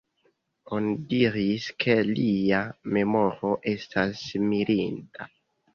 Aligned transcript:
Oni 0.77 0.93
diris 1.11 1.67
ke 1.85 1.99
lia 2.09 2.63
memoro 2.97 3.55
estas 3.77 4.29
mirinda. 4.51 5.35